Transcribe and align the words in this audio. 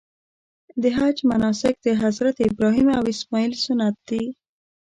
د 0.81 0.83
حج 0.97 1.17
مناسک 1.31 1.75
د 1.87 1.87
حضرت 2.03 2.37
ابراهیم 2.49 2.87
او 2.97 3.03
اسماعیل 3.13 3.53
سنت 3.65 3.95
دي. 4.09 4.23